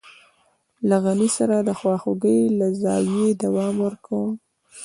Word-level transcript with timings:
له 0.89 0.95
غني 1.05 1.29
سره 1.37 1.55
د 1.59 1.69
خواخوږۍ 1.79 2.41
له 2.59 2.67
زاويې 2.81 3.29
دوام 3.43 3.75
ورکوم. 3.85 4.31